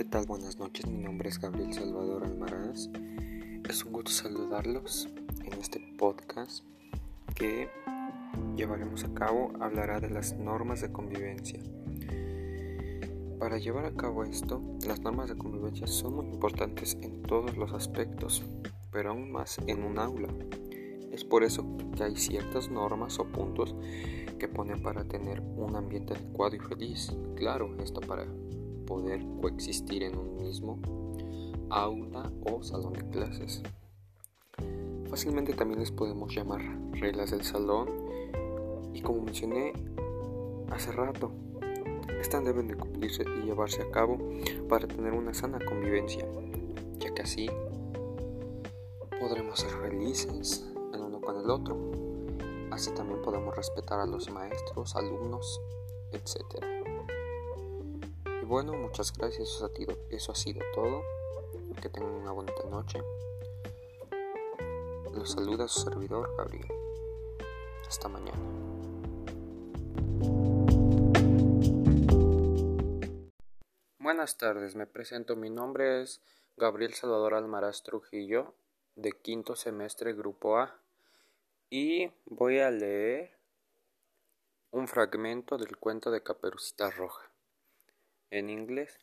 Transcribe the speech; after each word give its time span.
¿qué 0.00 0.04
tal? 0.06 0.24
Buenas 0.24 0.58
noches, 0.58 0.86
mi 0.86 0.96
nombre 0.96 1.28
es 1.28 1.38
Gabriel 1.38 1.74
Salvador 1.74 2.24
Almaraz. 2.24 2.88
Es 3.68 3.84
un 3.84 3.92
gusto 3.92 4.10
saludarlos 4.10 5.10
en 5.44 5.52
este 5.60 5.78
podcast 5.98 6.64
que 7.34 7.68
llevaremos 8.56 9.04
a 9.04 9.12
cabo. 9.12 9.52
Hablará 9.60 10.00
de 10.00 10.08
las 10.08 10.32
normas 10.38 10.80
de 10.80 10.90
convivencia. 10.90 11.60
Para 13.38 13.58
llevar 13.58 13.84
a 13.84 13.92
cabo 13.92 14.24
esto, 14.24 14.62
las 14.86 15.02
normas 15.02 15.28
de 15.28 15.36
convivencia 15.36 15.86
son 15.86 16.14
muy 16.14 16.28
importantes 16.28 16.96
en 17.02 17.20
todos 17.20 17.58
los 17.58 17.74
aspectos, 17.74 18.42
pero 18.90 19.10
aún 19.10 19.30
más 19.30 19.58
en 19.66 19.84
un 19.84 19.98
aula. 19.98 20.28
Es 21.12 21.24
por 21.26 21.44
eso 21.44 21.76
que 21.94 22.04
hay 22.04 22.16
ciertas 22.16 22.70
normas 22.70 23.18
o 23.18 23.26
puntos 23.26 23.76
que 24.38 24.48
ponen 24.48 24.82
para 24.82 25.04
tener 25.04 25.42
un 25.42 25.76
ambiente 25.76 26.14
adecuado 26.14 26.56
y 26.56 26.58
feliz. 26.58 27.14
Claro, 27.36 27.76
esto 27.82 28.00
para 28.00 28.24
poder 28.90 29.24
coexistir 29.40 30.02
en 30.02 30.18
un 30.18 30.36
mismo 30.36 30.76
aula 31.70 32.28
o 32.44 32.60
salón 32.60 32.94
de 32.94 33.08
clases. 33.08 33.62
Fácilmente 35.08 35.52
también 35.52 35.78
les 35.78 35.92
podemos 35.92 36.34
llamar 36.34 36.60
reglas 36.94 37.30
del 37.30 37.44
salón 37.44 37.88
y 38.92 39.00
como 39.00 39.22
mencioné 39.22 39.72
hace 40.72 40.90
rato, 40.90 41.30
estas 42.20 42.44
deben 42.44 42.66
de 42.66 42.74
cumplirse 42.74 43.22
y 43.22 43.46
llevarse 43.46 43.80
a 43.80 43.90
cabo 43.92 44.18
para 44.68 44.88
tener 44.88 45.12
una 45.12 45.32
sana 45.34 45.60
convivencia, 45.64 46.26
ya 46.98 47.14
que 47.14 47.22
así 47.22 47.48
podremos 49.20 49.60
ser 49.60 49.70
felices 49.70 50.68
el 50.92 51.00
uno 51.00 51.20
con 51.20 51.36
el 51.36 51.48
otro. 51.48 51.76
Así 52.72 52.90
también 52.92 53.22
podemos 53.22 53.54
respetar 53.54 54.00
a 54.00 54.06
los 54.06 54.28
maestros, 54.30 54.96
alumnos, 54.96 55.60
etc 56.10 56.79
bueno, 58.50 58.72
muchas 58.72 59.16
gracias. 59.16 59.48
Eso 59.48 59.66
ha 59.66 59.68
sido, 59.68 59.96
eso 60.10 60.32
ha 60.32 60.34
sido 60.34 60.60
todo. 60.74 61.04
Que 61.80 61.88
tengan 61.88 62.10
una 62.10 62.32
bonita 62.32 62.64
noche. 62.68 63.00
Los 65.14 65.30
saluda 65.30 65.68
su 65.68 65.88
servidor 65.88 66.34
Gabriel. 66.36 66.66
Hasta 67.86 68.08
mañana. 68.08 68.40
Buenas 74.00 74.36
tardes, 74.36 74.74
me 74.74 74.88
presento. 74.88 75.36
Mi 75.36 75.48
nombre 75.48 76.02
es 76.02 76.20
Gabriel 76.56 76.94
Salvador 76.94 77.34
Almaraz 77.34 77.84
Trujillo, 77.84 78.54
de 78.96 79.12
quinto 79.12 79.54
semestre, 79.54 80.12
Grupo 80.12 80.58
A, 80.58 80.76
y 81.70 82.10
voy 82.26 82.58
a 82.58 82.72
leer 82.72 83.30
un 84.72 84.88
fragmento 84.88 85.56
del 85.56 85.76
cuento 85.76 86.10
de 86.10 86.24
Caperucita 86.24 86.90
Roja 86.90 87.29
en 88.30 88.50
inglés. 88.50 88.98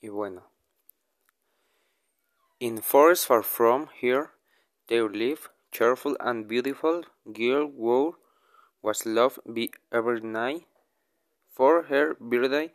Y 0.00 0.08
bueno. 0.08 0.42
In 2.58 2.82
forest 2.82 3.26
far 3.26 3.42
from 3.42 3.88
here, 4.00 4.30
there 4.88 5.08
lived 5.08 5.48
cheerful 5.72 6.16
and 6.20 6.46
beautiful 6.46 7.04
girl 7.32 7.70
who 7.70 8.16
was 8.82 9.06
loved 9.06 9.40
by 9.46 9.68
every 9.92 10.20
night. 10.20 10.66
For 11.50 11.84
her 11.84 12.16
birthday, 12.18 12.72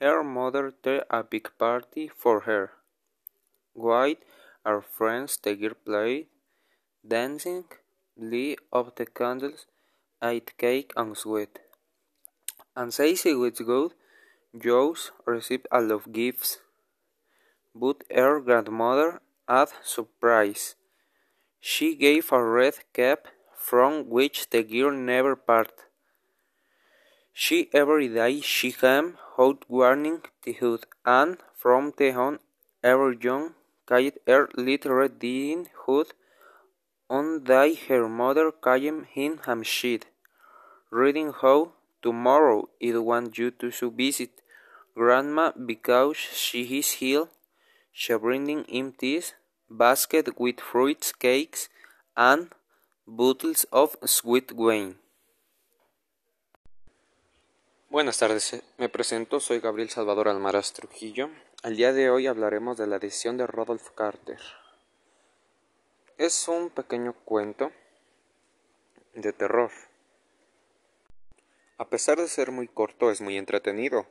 her 0.00 0.22
mother 0.22 0.72
threw 0.82 1.00
a 1.10 1.22
big 1.22 1.50
party 1.58 2.08
for 2.08 2.40
her. 2.40 2.72
White, 3.72 4.22
our 4.64 4.80
friends 4.80 5.36
together 5.36 5.74
played, 5.74 6.26
dancing, 7.06 7.64
lit 8.16 8.58
of 8.72 8.94
the 8.96 9.06
candles, 9.06 9.66
ate 10.22 10.56
cake 10.58 10.92
and 10.96 11.16
sweet. 11.16 11.58
And 12.78 12.94
says 12.94 13.22
he 13.22 13.34
was 13.34 13.58
good, 13.58 13.92
Joes 14.56 15.10
received 15.26 15.66
a 15.72 15.80
lot 15.80 15.94
of 15.96 16.12
gifts, 16.12 16.58
but 17.74 18.04
her 18.08 18.38
grandmother 18.40 19.20
had 19.48 19.70
surprise. 19.82 20.76
She 21.58 21.96
gave 21.96 22.30
a 22.30 22.40
red 22.40 22.76
cap 22.92 23.26
from 23.56 24.08
which 24.08 24.50
the 24.50 24.62
girl 24.62 24.92
never 24.92 25.34
parted. 25.34 25.80
She 27.32 27.58
every 27.72 28.06
day 28.18 28.40
she 28.40 28.70
came 28.70 29.08
out 29.36 29.64
wearing 29.68 30.22
the 30.44 30.52
hood, 30.52 30.86
and 31.04 31.38
from 31.56 31.92
the 31.96 32.12
on 32.26 32.38
ever 32.92 33.10
young 33.12 33.54
carried 33.88 34.20
her 34.28 34.48
little 34.54 34.94
red 35.00 35.20
hood. 35.84 36.12
On 37.10 37.42
day 37.42 37.74
her 37.88 38.08
mother 38.08 38.52
came 38.52 39.00
in 39.16 39.40
and 39.46 39.66
shed, 39.66 40.06
reading 40.90 41.32
how 41.42 41.72
Tomorrow 42.00 42.68
it 42.80 42.96
wants 42.96 43.38
you 43.38 43.50
to 43.50 43.90
visit 43.90 44.30
Grandma 44.94 45.52
because 45.52 46.16
she 46.16 46.78
is 46.78 47.00
here. 47.00 47.28
She 47.92 48.14
bringing 48.14 48.64
him 48.64 48.94
this 48.98 49.34
basket 49.68 50.38
with 50.38 50.60
fruits, 50.60 51.12
cakes, 51.12 51.68
and 52.16 52.50
bottles 53.06 53.66
of 53.72 53.96
sweet 54.04 54.52
wine. 54.52 54.96
Buenas 57.90 58.18
tardes, 58.18 58.62
me 58.76 58.88
presento, 58.88 59.40
soy 59.40 59.60
Gabriel 59.60 59.88
Salvador 59.88 60.28
Almaraz 60.28 60.72
Trujillo. 60.74 61.30
El 61.64 61.76
día 61.76 61.92
de 61.92 62.10
hoy 62.10 62.26
hablaremos 62.26 62.76
de 62.76 62.86
la 62.86 62.98
decisión 62.98 63.36
de 63.36 63.46
Rodolph 63.46 63.90
Carter. 63.94 64.38
Es 66.18 66.48
un 66.48 66.70
pequeño 66.70 67.14
cuento 67.24 67.72
de 69.14 69.32
terror 69.32 69.70
a 71.78 71.88
pesar 71.88 72.18
de 72.18 72.26
ser 72.26 72.50
muy 72.50 72.66
corto, 72.66 73.10
es 73.10 73.20
muy 73.20 73.36
entretenido. 73.36 74.06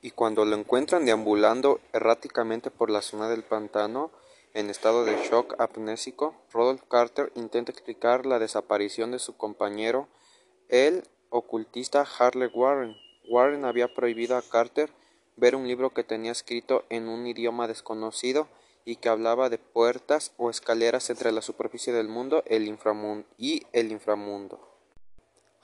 Y 0.00 0.12
cuando 0.12 0.44
lo 0.44 0.54
encuentran 0.56 1.04
deambulando 1.04 1.80
erráticamente 1.92 2.70
por 2.70 2.90
la 2.90 3.02
zona 3.02 3.28
del 3.28 3.42
pantano, 3.42 4.12
en 4.54 4.70
estado 4.70 5.04
de 5.04 5.16
shock 5.24 5.60
amnésico, 5.60 6.34
Rodolph 6.52 6.84
Carter 6.88 7.32
intenta 7.34 7.72
explicar 7.72 8.24
la 8.24 8.38
desaparición 8.38 9.10
de 9.10 9.18
su 9.18 9.36
compañero, 9.36 10.08
el 10.68 11.02
ocultista 11.30 12.06
Harley 12.18 12.50
Warren. 12.54 12.96
Warren 13.28 13.64
había 13.64 13.92
prohibido 13.92 14.36
a 14.36 14.42
Carter 14.42 14.90
ver 15.36 15.56
un 15.56 15.66
libro 15.66 15.90
que 15.90 16.04
tenía 16.04 16.32
escrito 16.32 16.84
en 16.88 17.08
un 17.08 17.26
idioma 17.26 17.66
desconocido 17.66 18.48
y 18.84 18.96
que 18.96 19.08
hablaba 19.08 19.50
de 19.50 19.58
puertas 19.58 20.32
o 20.36 20.50
escaleras 20.50 21.10
entre 21.10 21.32
la 21.32 21.42
superficie 21.42 21.92
del 21.92 22.08
mundo 22.08 22.42
el 22.46 22.66
inframundo 22.68 23.26
y 23.36 23.66
el 23.72 23.90
inframundo. 23.90 24.60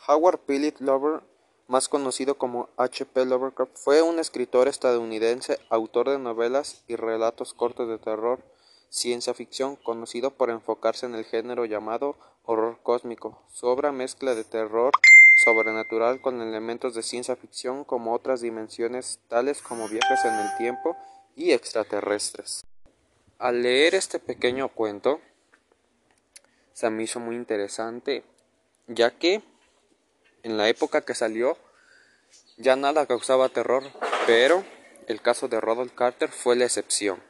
Howard 0.06 0.40
Philip 0.46 0.80
Lover 0.80 1.22
más 1.66 1.88
conocido 1.88 2.36
como 2.36 2.68
H. 2.76 3.06
P. 3.06 3.24
Lovecraft, 3.24 3.76
fue 3.76 4.02
un 4.02 4.18
escritor 4.18 4.68
estadounidense, 4.68 5.58
autor 5.70 6.10
de 6.10 6.18
novelas 6.18 6.82
y 6.88 6.96
relatos 6.96 7.54
cortos 7.54 7.88
de 7.88 7.98
terror, 7.98 8.40
ciencia 8.90 9.34
ficción, 9.34 9.76
conocido 9.76 10.30
por 10.30 10.50
enfocarse 10.50 11.06
en 11.06 11.14
el 11.14 11.24
género 11.24 11.64
llamado 11.64 12.16
horror 12.44 12.78
cósmico. 12.82 13.38
Su 13.52 13.66
obra 13.66 13.92
mezcla 13.92 14.34
de 14.34 14.44
terror 14.44 14.92
sobrenatural 15.36 16.20
con 16.20 16.40
elementos 16.40 16.94
de 16.94 17.02
ciencia 17.02 17.36
ficción 17.36 17.84
como 17.84 18.12
otras 18.12 18.40
dimensiones 18.40 19.18
tales 19.28 19.62
como 19.62 19.88
viajes 19.88 20.24
en 20.24 20.34
el 20.34 20.56
tiempo 20.56 20.96
y 21.34 21.52
extraterrestres. 21.52 22.64
Al 23.38 23.62
leer 23.62 23.94
este 23.94 24.20
pequeño 24.20 24.68
cuento, 24.68 25.20
se 26.72 26.90
me 26.90 27.02
hizo 27.02 27.20
muy 27.20 27.36
interesante, 27.36 28.24
ya 28.86 29.10
que 29.18 29.42
en 30.44 30.56
la 30.56 30.68
época 30.68 31.00
que 31.00 31.14
salió 31.14 31.58
ya 32.56 32.76
nada 32.76 33.06
causaba 33.06 33.48
terror, 33.48 33.82
pero 34.26 34.64
el 35.08 35.20
caso 35.20 35.48
de 35.48 35.60
Rodolph 35.60 35.94
Carter 35.94 36.30
fue 36.30 36.54
la 36.54 36.64
excepción. 36.64 37.20